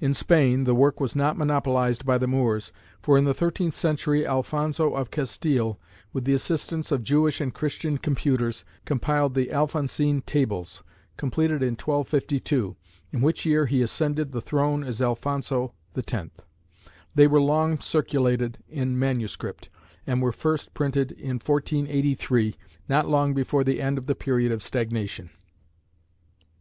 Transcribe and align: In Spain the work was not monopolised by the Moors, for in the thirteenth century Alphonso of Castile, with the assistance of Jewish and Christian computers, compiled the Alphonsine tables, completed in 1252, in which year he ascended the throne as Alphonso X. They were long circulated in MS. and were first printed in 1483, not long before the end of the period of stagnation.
In 0.00 0.12
Spain 0.12 0.64
the 0.64 0.74
work 0.74 0.98
was 0.98 1.14
not 1.14 1.38
monopolised 1.38 2.04
by 2.04 2.18
the 2.18 2.26
Moors, 2.26 2.72
for 3.00 3.16
in 3.16 3.22
the 3.26 3.32
thirteenth 3.32 3.74
century 3.74 4.26
Alphonso 4.26 4.92
of 4.94 5.12
Castile, 5.12 5.78
with 6.12 6.24
the 6.24 6.32
assistance 6.32 6.90
of 6.90 7.04
Jewish 7.04 7.40
and 7.40 7.54
Christian 7.54 7.96
computers, 7.96 8.64
compiled 8.84 9.34
the 9.34 9.52
Alphonsine 9.52 10.22
tables, 10.22 10.82
completed 11.16 11.62
in 11.62 11.74
1252, 11.76 12.74
in 13.12 13.20
which 13.20 13.46
year 13.46 13.66
he 13.66 13.80
ascended 13.80 14.32
the 14.32 14.40
throne 14.40 14.82
as 14.82 15.00
Alphonso 15.00 15.74
X. 15.96 16.12
They 17.14 17.28
were 17.28 17.40
long 17.40 17.78
circulated 17.78 18.58
in 18.68 18.98
MS. 18.98 19.36
and 20.08 20.20
were 20.20 20.32
first 20.32 20.74
printed 20.74 21.12
in 21.12 21.34
1483, 21.38 22.56
not 22.88 23.06
long 23.06 23.32
before 23.32 23.62
the 23.62 23.80
end 23.80 23.96
of 23.96 24.06
the 24.06 24.16
period 24.16 24.50
of 24.50 24.60
stagnation. 24.60 25.30